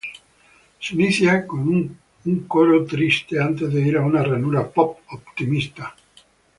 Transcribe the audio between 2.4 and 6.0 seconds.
coro triste antes de ir a una ranura pop optimista.